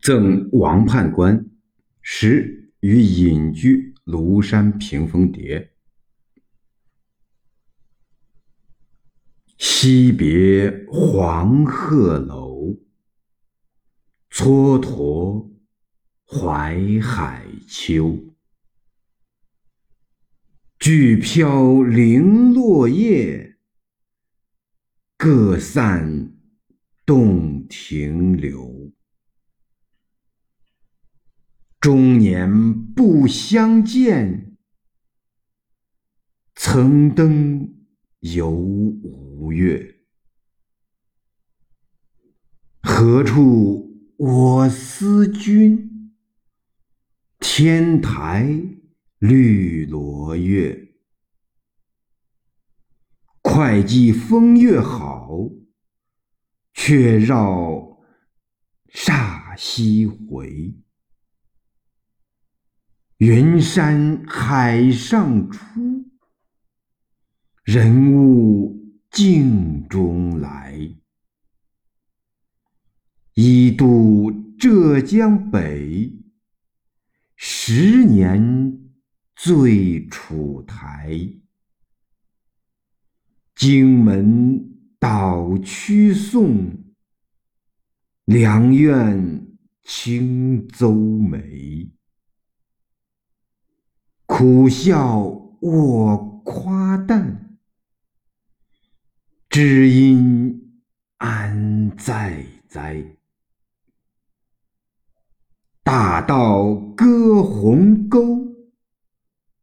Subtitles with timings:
[0.00, 1.44] 赠王判官，
[2.00, 5.72] 时与隐居庐山屏风叠。
[9.58, 12.78] 惜别黄鹤楼，
[14.30, 15.50] 蹉跎
[16.24, 18.18] 淮海秋。
[20.78, 23.58] 巨飘零落叶，
[25.18, 26.32] 各散
[27.04, 28.79] 洞庭流。
[31.80, 34.54] 终年不相见，
[36.54, 37.86] 曾登
[38.18, 39.96] 游吴越。
[42.82, 46.12] 何处我思君？
[47.38, 48.46] 天台
[49.18, 50.88] 绿罗月。
[53.42, 55.48] 会稽风月好，
[56.74, 57.98] 却绕
[58.92, 60.74] 煞西回。
[63.20, 66.06] 云山海上出，
[67.64, 68.74] 人物
[69.10, 70.74] 镜中来。
[73.34, 76.10] 一渡浙江北，
[77.36, 78.90] 十年
[79.36, 81.14] 醉楚台。
[83.54, 84.66] 荆门
[84.98, 86.72] 岛曲送，
[88.24, 89.46] 梁苑
[89.82, 91.90] 轻邹眉。
[94.40, 95.18] 苦笑
[95.60, 97.58] 我夸诞，
[99.50, 100.80] 知音
[101.18, 103.18] 安在哉？
[105.82, 108.56] 大道歌鸿沟，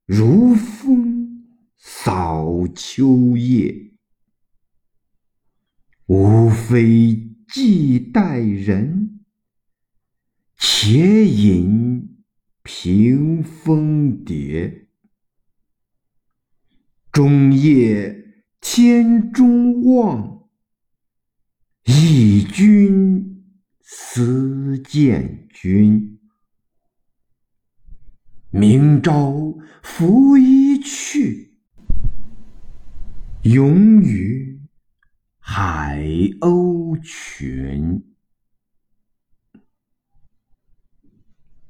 [0.05, 1.43] 如风
[1.75, 3.73] 扫秋叶。
[6.05, 9.21] 无非寄待人，
[10.55, 12.16] 且饮。
[12.79, 14.87] 屏风叠，
[17.11, 20.47] 中夜天中望，
[21.85, 23.43] 忆君
[23.81, 26.19] 思见君。
[28.51, 31.57] 明朝拂衣去，
[33.41, 34.61] 永与
[35.39, 35.99] 海
[36.41, 38.16] 鸥群。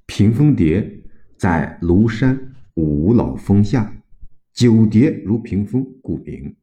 [0.07, 1.03] 屏风蝶
[1.38, 4.01] 在庐山五老峰下，
[4.53, 6.56] 九蝶如屏风，故名。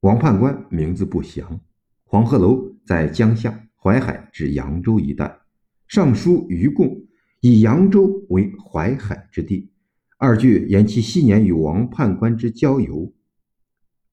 [0.00, 1.60] 王判官名字不详。
[2.04, 5.36] 黄鹤楼在江夏淮海至扬州一带。
[5.88, 7.02] 尚书于贡
[7.40, 9.70] 以扬州为淮海之地。
[10.16, 13.12] 二句言其昔年与王判官之交游，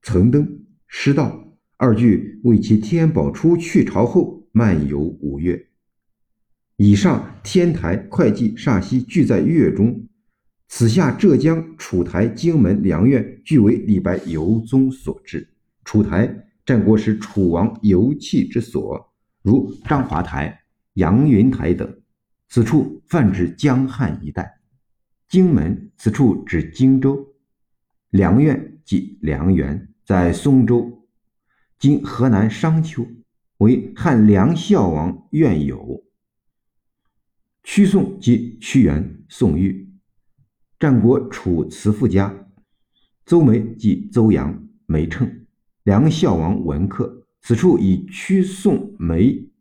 [0.01, 1.55] 曾登师道。
[1.77, 5.68] 二句为其天宝初去朝后漫游五岳。
[6.81, 10.07] 以上天台、会稽、煞溪俱在岳中，
[10.69, 15.45] 此下浙江楚台、荆门、梁苑俱为李白游踪所至。
[15.83, 16.33] 楚台，
[16.65, 20.57] 战国时楚王游憩之所，如章华台、
[20.93, 21.99] 阳云台等。
[22.47, 24.49] 此处泛指江汉一带。
[25.27, 27.27] 荆门，此处指荆州。
[28.09, 31.05] 梁苑即梁园，在松州，
[31.77, 33.05] 今河南商丘，
[33.57, 36.05] 为汉梁孝王苑有。
[37.71, 39.87] 屈宋即屈原、宋玉，
[40.79, 42.47] 战国楚辞赋家。
[43.27, 45.45] 邹眉即邹阳、梅称，
[45.83, 47.27] 梁孝王文客。
[47.41, 49.51] 此处以屈宋梅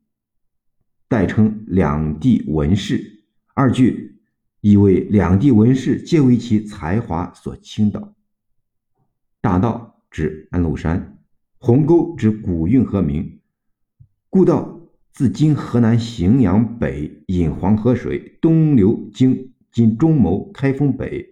[1.07, 4.19] 代称两地文士，二句
[4.63, 8.15] 意为两地文士皆为其才华所倾倒。
[9.43, 11.19] 大道指安禄山，
[11.59, 13.39] 鸿沟指古运河名，
[14.31, 14.78] 故道。
[15.19, 21.31] 自今河南荥阳北引黄河水，东流经今中牟、开封北，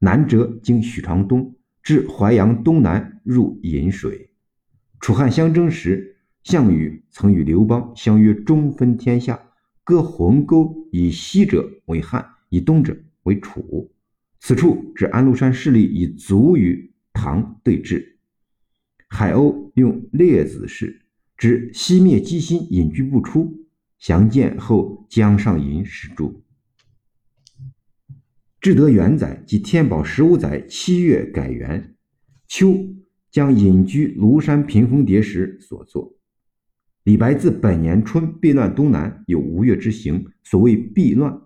[0.00, 4.28] 南折经许昌东，至淮阳东南入引水。
[5.00, 9.40] 楚汉相争时，项羽曾与刘邦相约中分天下，
[9.84, 13.90] 割鸿沟，以西者为汉，以东者为楚。
[14.38, 18.04] 此处指安禄山势力已足与唐对峙。
[19.08, 21.03] 海鸥用列子式。
[21.36, 23.66] 指熄灭机心，隐居不出。
[23.98, 26.34] 降建后，江上隐始著。
[28.60, 31.96] 至德元载即天宝十五载七月改元。
[32.46, 32.94] 秋
[33.30, 36.14] 将隐居庐山屏风叠石所作。
[37.02, 40.26] 李白自本年春避乱东南，有吴越之行。
[40.42, 41.40] 所谓避乱，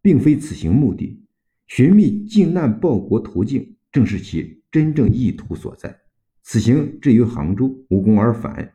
[0.00, 1.24] 并非此行目的，
[1.68, 6.00] 寻觅靖难报国途径，正是其真正意图所在。
[6.42, 8.72] 此行至于杭州，无功而返。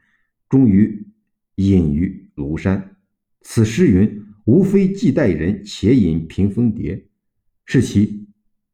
[0.49, 1.07] 终于
[1.55, 2.97] 隐于庐山。
[3.41, 7.07] 此诗云：“无非既待人且饮屏风蝶，
[7.65, 8.27] 是其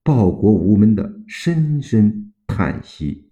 [0.03, 3.31] 报国无门的深深叹息。